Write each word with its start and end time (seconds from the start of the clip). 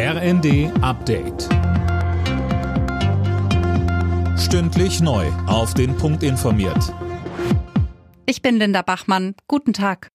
RND 0.00 0.70
Update. 0.80 1.48
Stündlich 4.38 5.00
neu. 5.00 5.26
Auf 5.48 5.74
den 5.74 5.96
Punkt 5.96 6.22
informiert. 6.22 6.94
Ich 8.24 8.40
bin 8.40 8.58
Linda 8.58 8.82
Bachmann. 8.82 9.34
Guten 9.48 9.72
Tag. 9.72 10.12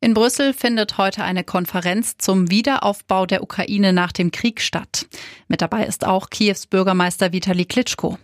In 0.00 0.14
Brüssel 0.14 0.54
findet 0.54 0.96
heute 0.96 1.22
eine 1.22 1.44
Konferenz 1.44 2.16
zum 2.16 2.50
Wiederaufbau 2.50 3.26
der 3.26 3.42
Ukraine 3.42 3.92
nach 3.92 4.10
dem 4.10 4.30
Krieg 4.30 4.62
statt. 4.62 5.06
Mit 5.48 5.60
dabei 5.60 5.84
ist 5.84 6.06
auch 6.06 6.30
Kiews 6.30 6.66
Bürgermeister 6.66 7.34
Vitali 7.34 7.66
Klitschko. 7.66 8.16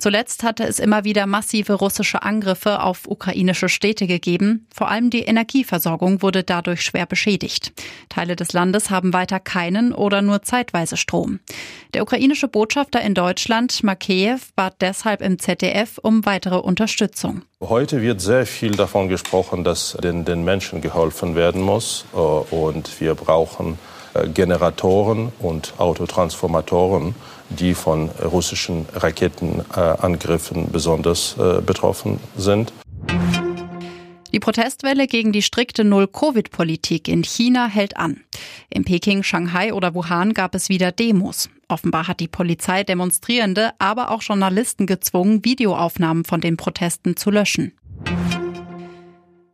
Zuletzt 0.00 0.44
hatte 0.44 0.64
es 0.64 0.78
immer 0.78 1.04
wieder 1.04 1.26
massive 1.26 1.74
russische 1.74 2.22
Angriffe 2.22 2.82
auf 2.82 3.06
ukrainische 3.06 3.68
Städte 3.68 4.06
gegeben. 4.06 4.66
Vor 4.74 4.90
allem 4.90 5.10
die 5.10 5.24
Energieversorgung 5.24 6.22
wurde 6.22 6.42
dadurch 6.42 6.80
schwer 6.80 7.04
beschädigt. 7.04 7.74
Teile 8.08 8.34
des 8.34 8.54
Landes 8.54 8.88
haben 8.88 9.12
weiter 9.12 9.40
keinen 9.40 9.92
oder 9.92 10.22
nur 10.22 10.40
zeitweise 10.40 10.96
Strom. 10.96 11.40
Der 11.92 12.02
ukrainische 12.02 12.48
Botschafter 12.48 13.02
in 13.02 13.12
Deutschland, 13.12 13.82
Makeyev, 13.82 14.52
bat 14.56 14.76
deshalb 14.80 15.20
im 15.20 15.38
ZDF 15.38 15.98
um 15.98 16.24
weitere 16.24 16.56
Unterstützung. 16.56 17.42
Heute 17.60 18.00
wird 18.00 18.22
sehr 18.22 18.46
viel 18.46 18.70
davon 18.70 19.10
gesprochen, 19.10 19.64
dass 19.64 19.98
den, 20.02 20.24
den 20.24 20.44
Menschen 20.44 20.80
geholfen 20.80 21.34
werden 21.34 21.60
muss. 21.60 22.06
Äh, 22.14 22.16
und 22.16 23.02
wir 23.02 23.14
brauchen 23.14 23.78
Generatoren 24.34 25.32
und 25.38 25.74
Autotransformatoren, 25.78 27.14
die 27.48 27.74
von 27.74 28.08
russischen 28.08 28.86
Raketenangriffen 28.94 30.70
besonders 30.70 31.36
äh, 31.38 31.60
betroffen 31.60 32.20
sind. 32.36 32.72
Die 34.32 34.38
Protestwelle 34.38 35.08
gegen 35.08 35.32
die 35.32 35.42
strikte 35.42 35.82
Null-Covid-Politik 35.82 37.08
in 37.08 37.24
China 37.24 37.66
hält 37.66 37.96
an. 37.96 38.20
In 38.68 38.84
Peking, 38.84 39.24
Shanghai 39.24 39.74
oder 39.74 39.94
Wuhan 39.94 40.34
gab 40.34 40.54
es 40.54 40.68
wieder 40.68 40.92
Demos. 40.92 41.48
Offenbar 41.68 42.06
hat 42.06 42.20
die 42.20 42.28
Polizei 42.28 42.84
Demonstrierende, 42.84 43.72
aber 43.80 44.10
auch 44.10 44.22
Journalisten 44.22 44.86
gezwungen, 44.86 45.44
Videoaufnahmen 45.44 46.24
von 46.24 46.40
den 46.40 46.56
Protesten 46.56 47.16
zu 47.16 47.30
löschen. 47.30 47.72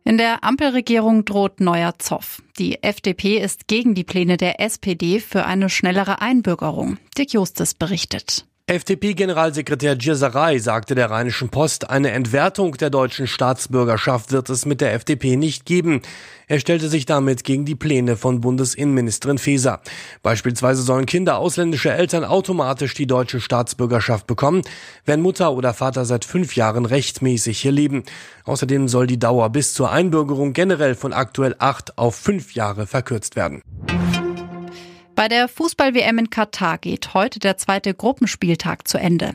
In 0.07 0.17
der 0.17 0.41
Ampelregierung 0.45 1.25
droht 1.25 1.59
neuer 1.59 1.99
Zoff. 1.99 2.41
Die 2.57 2.81
FDP 2.81 3.39
ist 3.39 3.67
gegen 3.67 3.93
die 3.93 4.05
Pläne 4.05 4.37
der 4.37 4.61
SPD 4.61 5.19
für 5.19 5.45
eine 5.45 5.69
schnellere 5.69 6.21
Einbürgerung. 6.21 6.97
Dick 7.17 7.33
Justus 7.33 7.73
berichtet. 7.73 8.45
FDP-Generalsekretär 8.69 9.95
Gierserei 9.95 10.59
sagte 10.59 10.93
der 10.93 11.09
Rheinischen 11.09 11.47
Post, 11.47 11.89
eine 11.89 12.11
Entwertung 12.11 12.75
der 12.75 12.89
deutschen 12.89 13.25
Staatsbürgerschaft 13.25 14.33
wird 14.33 14.49
es 14.49 14.65
mit 14.65 14.81
der 14.81 14.93
FDP 14.93 15.37
nicht 15.37 15.65
geben. 15.65 16.01
Er 16.47 16.59
stellte 16.59 16.89
sich 16.89 17.05
damit 17.05 17.45
gegen 17.45 17.63
die 17.63 17.75
Pläne 17.75 18.17
von 18.17 18.41
Bundesinnenministerin 18.41 19.37
Faeser. 19.37 19.79
Beispielsweise 20.21 20.81
sollen 20.81 21.05
Kinder 21.05 21.37
ausländischer 21.37 21.95
Eltern 21.95 22.25
automatisch 22.25 22.93
die 22.93 23.07
deutsche 23.07 23.39
Staatsbürgerschaft 23.39 24.27
bekommen, 24.27 24.63
wenn 25.05 25.21
Mutter 25.21 25.53
oder 25.53 25.73
Vater 25.73 26.03
seit 26.03 26.25
fünf 26.25 26.57
Jahren 26.57 26.85
rechtmäßig 26.85 27.61
hier 27.61 27.71
leben. 27.71 28.03
Außerdem 28.43 28.89
soll 28.89 29.07
die 29.07 29.17
Dauer 29.17 29.49
bis 29.49 29.73
zur 29.75 29.91
Einbürgerung 29.93 30.51
generell 30.51 30.95
von 30.95 31.13
aktuell 31.13 31.55
acht 31.57 31.97
auf 31.97 32.15
fünf 32.15 32.53
Jahre 32.53 32.85
verkürzt 32.85 33.37
werden. 33.37 33.61
Bei 35.17 35.27
der 35.27 35.47
Fußball-WM 35.47 36.19
in 36.19 36.29
Katar 36.29 36.77
geht 36.77 37.15
heute 37.15 37.39
der 37.39 37.57
zweite 37.57 37.95
Gruppenspieltag 37.95 38.87
zu 38.87 38.99
Ende. 38.99 39.33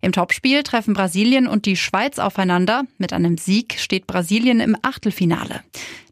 Im 0.00 0.12
Topspiel 0.12 0.62
treffen 0.62 0.94
Brasilien 0.94 1.48
und 1.48 1.66
die 1.66 1.76
Schweiz 1.76 2.20
aufeinander. 2.20 2.84
Mit 2.96 3.12
einem 3.12 3.36
Sieg 3.36 3.74
steht 3.80 4.06
Brasilien 4.06 4.60
im 4.60 4.76
Achtelfinale. 4.82 5.64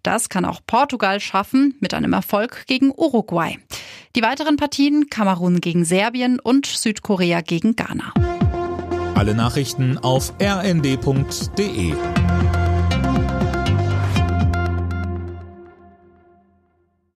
Das 0.02 0.30
kann 0.30 0.44
auch 0.44 0.60
Portugal 0.66 1.20
schaffen 1.20 1.76
mit 1.78 1.94
einem 1.94 2.12
Erfolg 2.12 2.64
gegen 2.66 2.90
Uruguay. 2.90 3.56
Die 4.16 4.22
weiteren 4.22 4.56
Partien 4.56 5.08
Kamerun 5.10 5.60
gegen 5.60 5.84
Serbien 5.84 6.40
und 6.40 6.66
Südkorea 6.66 7.40
gegen 7.40 7.76
Ghana. 7.76 8.14
Alle 9.14 9.36
Nachrichten 9.36 9.96
auf 9.96 10.34
rnd.de 10.42 11.94